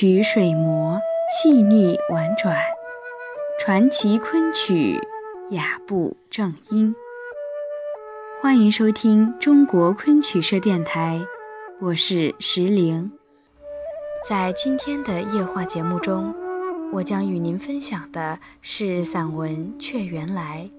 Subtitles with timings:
[0.00, 0.98] 曲水磨，
[1.30, 2.54] 细腻婉转；
[3.58, 4.98] 传奇昆曲，
[5.50, 6.94] 雅步正音。
[8.40, 11.20] 欢迎收听中国昆曲社电台，
[11.82, 13.12] 我是石玲。
[14.26, 16.34] 在今天的夜话节目中，
[16.94, 20.70] 我将与您分享的是散文《却缘来》，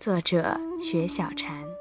[0.00, 1.73] 作者雪小禅。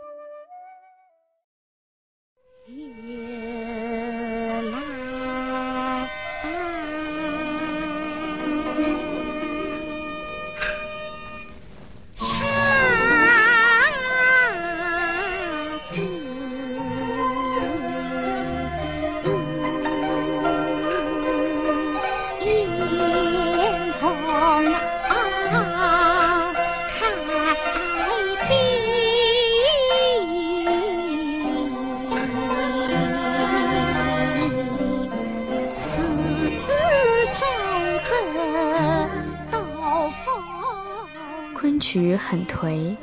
[42.24, 42.96] 很颓，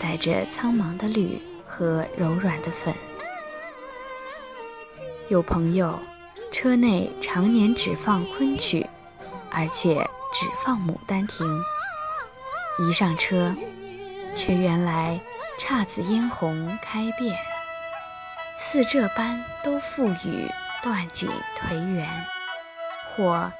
[0.00, 2.94] 带着苍茫的绿和柔软的粉。
[5.28, 6.00] 有朋友，
[6.50, 8.86] 车内常年只放昆曲，
[9.50, 11.46] 而且只放《牡丹亭》。
[12.78, 13.54] 一上车，
[14.34, 15.20] 却原来
[15.60, 17.36] 姹紫嫣红开遍，
[18.56, 20.50] 似这般都赋予
[20.82, 22.08] 断井颓垣，
[23.14, 23.52] 或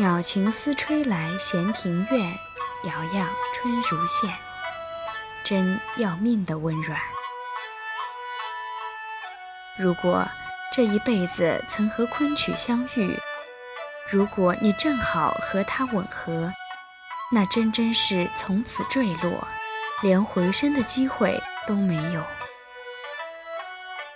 [0.00, 2.38] 鸟情思吹来闲庭院。
[2.84, 4.34] 摇漾春如线，
[5.44, 6.98] 真要命的温软。
[9.76, 10.26] 如果
[10.72, 13.14] 这一辈子曾和昆曲相遇，
[14.08, 16.50] 如果你正好和它吻合，
[17.30, 19.46] 那真真是从此坠落，
[20.00, 22.24] 连回身的机会都没有。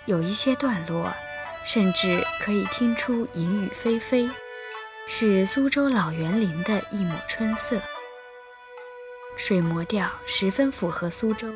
[0.05, 1.13] 有一些段落，
[1.63, 4.31] 甚至可以听出淫雨霏霏，
[5.07, 7.79] 是苏州老园林的一抹春色。
[9.37, 11.53] 水磨调十分符合苏州，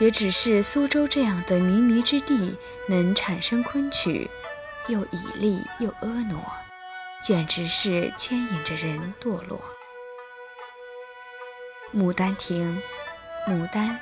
[0.00, 4.28] 也只是苏州这样的靡靡之地能产生昆曲，
[4.88, 6.36] 又绮丽又婀娜，
[7.22, 9.62] 简直是牵引着人堕落。
[11.96, 12.82] 《牡丹亭》，
[13.50, 14.00] 牡丹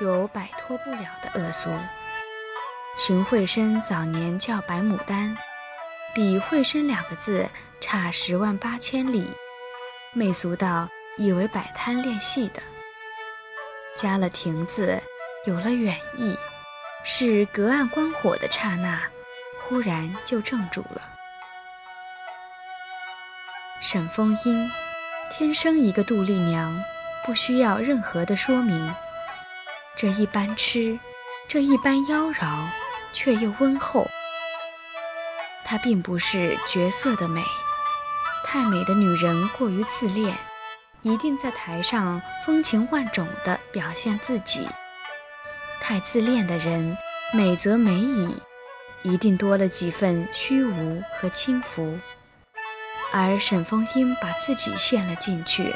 [0.00, 1.70] 有摆脱不了的恶俗。
[2.96, 5.36] 荀慧生早年叫白牡丹，
[6.16, 7.46] 比慧生两个字
[7.78, 9.30] 差十万八千里，
[10.14, 10.88] 媚俗到。
[11.18, 12.62] 以为摆摊练戏的，
[13.94, 15.02] 加了“亭”字，
[15.46, 16.36] 有了远意，
[17.04, 19.02] 是隔岸观火的刹那，
[19.60, 21.00] 忽然就怔住了。
[23.80, 24.70] 沈凤英，
[25.30, 26.82] 天生一个杜丽娘，
[27.24, 28.94] 不需要任何的说明。
[29.96, 30.98] 这一般痴，
[31.48, 32.66] 这一般妖娆，
[33.14, 34.06] 却又温厚。
[35.68, 37.42] 她并不是绝色的美，
[38.44, 40.38] 太美的女人过于自恋。
[41.02, 44.66] 一定在台上风情万种地表现自己。
[45.80, 46.96] 太自恋的人，
[47.32, 48.36] 美则美矣，
[49.02, 51.98] 一定多了几分虚无和轻浮。
[53.12, 55.72] 而沈凤英把自己陷了进去，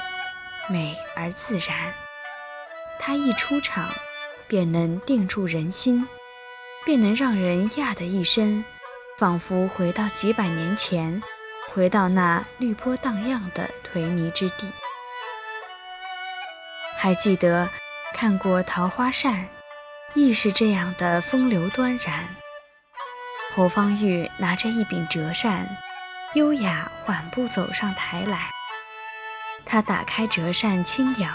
[0.68, 1.92] 美而自然。
[2.98, 3.88] 她一出场，
[4.48, 6.08] 便能定住人心，
[6.84, 8.64] 便能让人讶的一声，
[9.20, 11.22] 仿佛回到几百年前，
[11.68, 14.72] 回到那绿波荡漾的颓靡之地。
[16.96, 17.68] 还记得
[18.14, 19.34] 看过《桃花扇》，
[20.14, 22.26] 亦是这样的风流端然。
[23.54, 25.68] 侯方域拿着一柄折扇，
[26.32, 28.48] 优雅缓步走上台来。
[29.66, 31.30] 他打开折扇轻摇，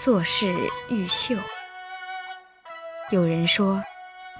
[0.00, 0.52] 作势
[0.88, 1.36] 欲秀。
[3.10, 3.80] 有人说，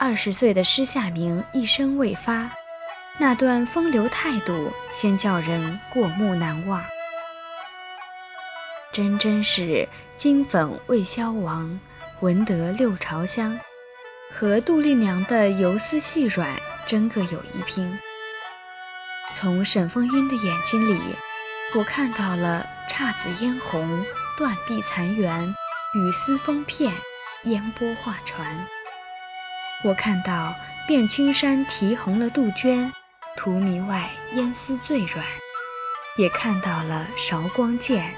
[0.00, 2.50] 二十岁的施夏明一生未发，
[3.22, 6.84] 那段风流态度，先叫人过目难忘。
[8.90, 11.78] 真真是金粉未消亡，
[12.18, 13.56] 闻得六朝香，
[14.32, 16.50] 和杜丽娘的游丝细软
[16.84, 17.96] 真各有一拼。
[19.32, 21.00] 从沈凤英的眼睛里，
[21.76, 24.04] 我看到了姹紫嫣红、
[24.36, 25.54] 断壁残垣、
[25.94, 26.92] 雨丝风片、
[27.44, 28.66] 烟波画船。
[29.84, 30.52] 我看到
[30.88, 32.92] 遍青山啼红了杜鹃，
[33.36, 35.24] 荼蘼外烟丝最软，
[36.16, 38.14] 也看到了韶光剑。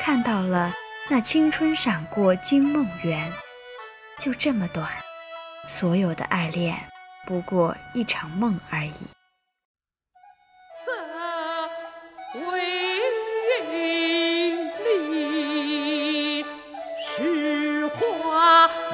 [0.00, 0.72] 看到了
[1.10, 3.32] 那青春闪过惊梦圆，
[4.18, 4.88] 就这么短，
[5.66, 6.78] 所有的爱恋
[7.26, 8.92] 不过一场梦而已。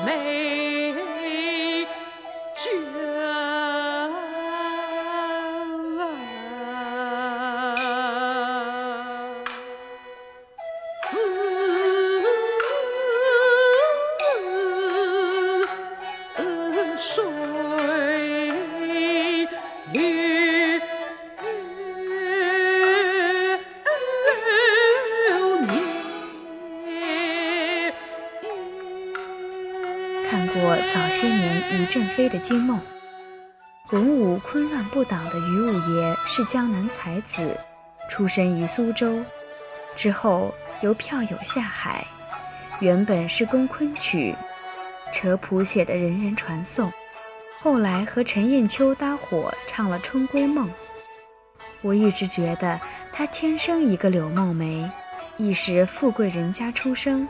[0.07, 0.44] 美
[30.35, 32.81] 看过早些年于正飞的惊梦。
[33.93, 37.57] 文武昆乱不倒的于五爷是江南才子，
[38.11, 39.23] 出生于苏州，
[39.95, 42.05] 之后由票友下海，
[42.81, 44.35] 原本是攻昆曲，
[45.13, 46.93] 扯谱写的人人传颂，
[47.61, 50.69] 后来和陈砚秋搭伙唱了《春闺梦》。
[51.81, 52.81] 我一直觉得
[53.13, 54.91] 他天生一个柳梦梅，
[55.37, 57.29] 亦是富贵人家出生，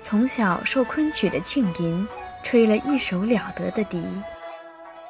[0.00, 2.06] 从小受昆曲的浸淫，
[2.46, 4.06] 吹了一手了得的笛。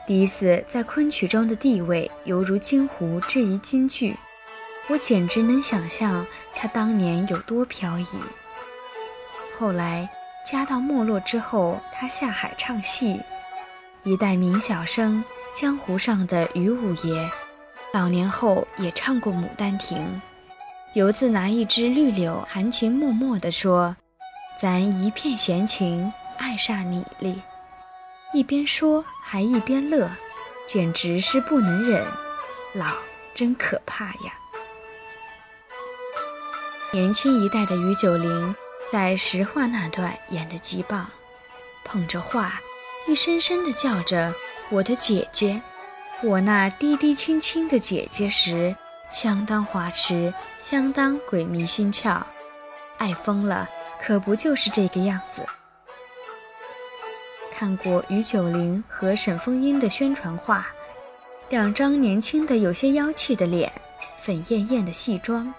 [0.07, 4.17] 笛子在昆曲中的地位犹如金湖置于京剧，
[4.89, 6.25] 我简直能想象
[6.55, 8.07] 他当年有多飘逸。
[9.59, 10.09] 后来
[10.47, 13.21] 家道没落之后，他下海唱戏，
[14.03, 15.23] 一代名小生，
[15.55, 17.31] 江湖上的于五爷，
[17.93, 19.99] 老年后也唱过《牡丹亭》，
[20.95, 23.95] 游自拿一支绿柳，含情脉脉地说
[24.59, 27.43] ：“咱一片闲情，爱上你哩。”
[28.35, 30.11] 一边说还一边乐，
[30.69, 32.05] 简直是不能忍。
[32.75, 32.87] 老
[33.35, 34.33] 真可怕呀！
[36.93, 38.55] 年轻一代的于九龄
[38.93, 41.09] 在实话那段演得极棒，
[41.85, 42.61] 捧着画，
[43.07, 44.35] 一声声地叫着
[44.71, 45.63] “我的姐姐，
[46.23, 48.75] 我那低低轻轻的姐姐”时，
[49.11, 52.21] 相当花痴，相当鬼迷心窍，
[52.99, 53.69] 爱疯了，
[54.01, 55.47] 可不就是这个样子？
[57.59, 60.67] 看过于九龄和沈凤英的宣传画，
[61.49, 63.73] 两张年轻的有些妖气的脸，
[64.19, 65.55] 粉艳艳的戏妆，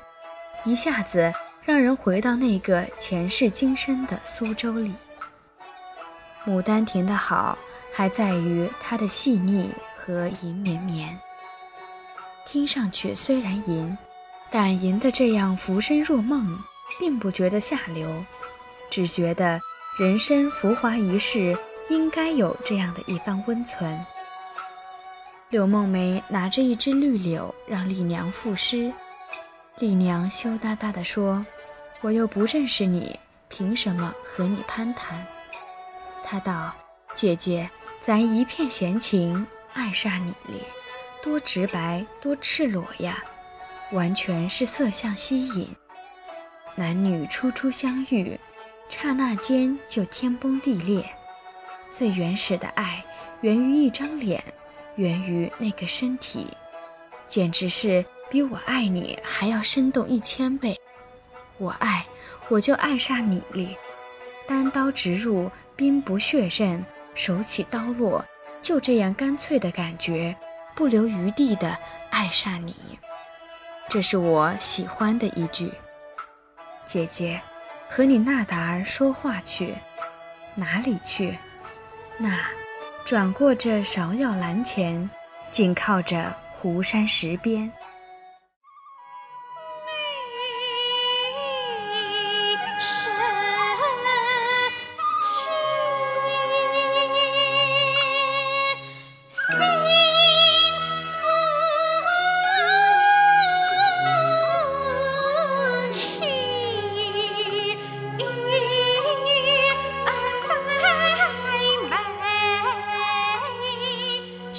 [0.64, 1.34] 一下子
[1.66, 4.94] 让人回到那个前世今生的苏州里。
[6.48, 7.58] 《牡丹亭》的好，
[7.92, 11.18] 还在于它的细腻和银绵绵。
[12.46, 13.98] 听上去虽然淫，
[14.52, 16.48] 但淫的这样浮生若梦，
[17.00, 18.24] 并不觉得下流，
[18.92, 19.60] 只觉得
[19.98, 21.58] 人生浮华一世。
[21.90, 23.98] 应该有这样的一番温存。
[25.50, 28.92] 柳梦梅拿着一支绿柳让丽娘赋诗，
[29.80, 31.46] 丽娘羞答答地说
[32.02, 33.18] ：“我又不认识你，
[33.48, 35.26] 凭什么和你攀谈？”
[36.26, 36.76] 他道
[37.16, 37.70] ：“姐姐，
[38.02, 40.62] 咱一片闲情，爱煞你哩，
[41.24, 43.24] 多直白，多赤裸呀，
[43.94, 45.74] 完全是色相吸引。
[46.76, 48.38] 男女初初相遇，
[48.90, 51.10] 刹那间就天崩地裂。”
[51.92, 53.04] 最原始的爱，
[53.42, 54.44] 源于一张脸，
[54.96, 56.48] 源于那个身体，
[57.28, 60.80] 简直是比我爱你还要生动一千倍。
[61.58, 62.06] 我爱，
[62.50, 63.76] 我就爱上你哩，
[64.48, 66.86] 单刀直入，兵不血刃，
[67.16, 68.24] 手起刀落，
[68.62, 70.36] 就这样干脆的感觉，
[70.76, 71.76] 不留余地的
[72.12, 72.76] 爱上你。
[73.90, 75.72] 这是我喜欢的一句。
[76.86, 77.42] 姐姐，
[77.90, 79.74] 和你那达儿说话去，
[80.56, 81.38] 哪里去？
[82.20, 82.30] 那，
[83.06, 85.10] 转过这芍药栏前，
[85.52, 87.72] 紧靠着湖山石边。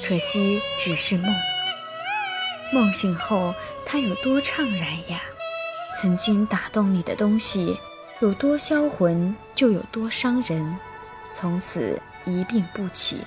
[0.09, 1.37] 可惜只是梦，
[2.73, 5.21] 梦醒后它有多怅然呀？
[6.00, 7.79] 曾经打动你的东西，
[8.21, 10.79] 有多销魂，就有多伤人，
[11.35, 13.21] 从此一病不起。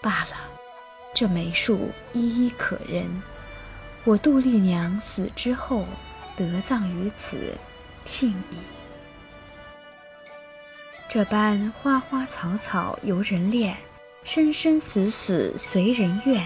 [0.00, 0.38] 罢了，
[1.14, 3.22] 这梅树依依可人。
[4.04, 5.86] 我杜丽娘死之后，
[6.34, 7.58] 得葬于此，
[8.06, 8.56] 幸矣。
[11.10, 13.76] 这般花花草草由人恋。
[14.26, 16.44] 生生死死随人愿，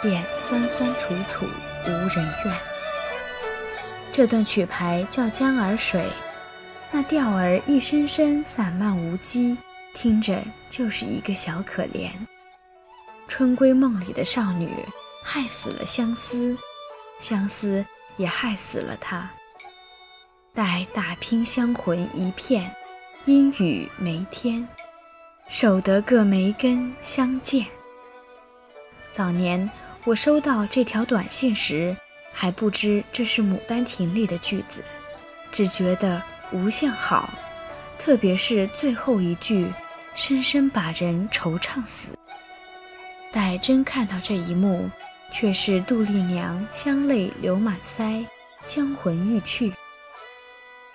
[0.00, 1.46] 便酸酸楚楚
[1.84, 2.56] 无人怨。
[4.12, 6.00] 这段曲牌叫《江儿水》，
[6.92, 9.56] 那调儿一声声散漫无羁，
[9.94, 12.08] 听着就是一个小可怜。
[13.26, 14.70] 春闺梦里的少女，
[15.24, 16.56] 害死了相思，
[17.18, 17.84] 相思
[18.16, 19.28] 也害死了她。
[20.54, 22.72] 待打拼香魂一片，
[23.24, 24.68] 阴雨梅天。
[25.48, 27.64] 守得个梅根相见。
[29.10, 29.70] 早年
[30.04, 31.96] 我收到这条短信时，
[32.34, 34.84] 还不知这是《牡丹亭》里的句子，
[35.50, 37.30] 只觉得无限好，
[37.98, 39.72] 特别是最后一句，
[40.14, 42.10] 深深把人惆怅死。
[43.32, 44.90] 待真看到这一幕，
[45.32, 48.26] 却是杜丽娘香泪流满腮，
[48.64, 49.72] 香魂欲去。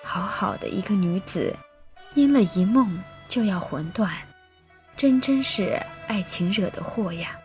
[0.03, 1.55] 好好的一个女子，
[2.13, 4.15] 因了一梦就要魂断。
[5.03, 7.38] 真真是爱情惹的祸呀。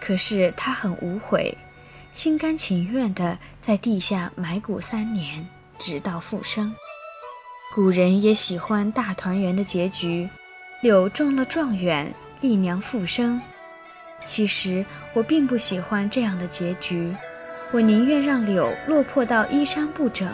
[0.00, 1.54] 可是他很无悔，
[2.10, 5.46] 心甘情愿地在地下埋骨三年，
[5.78, 6.74] 直到复生。
[7.74, 10.26] 古人也喜欢大团圆的结局，
[10.80, 13.38] 柳中了状元，丽娘复生。
[14.24, 17.14] 其实我并不喜欢这样的结局，
[17.72, 20.28] 我宁愿让柳落魄到衣衫不整，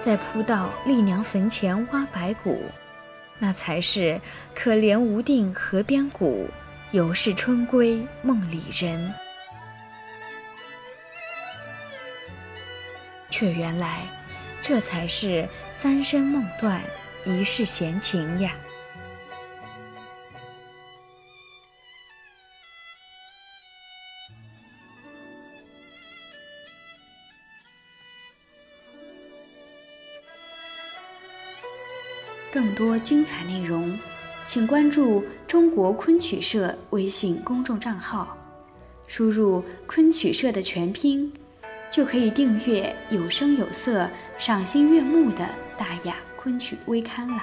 [0.00, 2.62] 再扑到丽娘坟前挖白骨，
[3.38, 4.20] 那才是
[4.54, 6.48] 可怜无定河边骨。
[6.92, 9.12] 犹是春归梦里人，
[13.28, 14.02] 却原来
[14.62, 16.80] 这才是三生梦断，
[17.24, 18.52] 一世闲情呀。
[32.52, 33.98] 更多精彩内容。
[34.44, 38.38] 请关注中国昆曲社微信公众账号，
[39.08, 41.32] 输入“昆曲社”的全拼，
[41.90, 47.42] 就可以订阅有声有色、赏心悦目的大雅昆曲微刊了。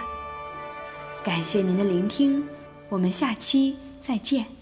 [1.24, 2.48] 感谢您的聆听，
[2.88, 4.54] 我们下期再见。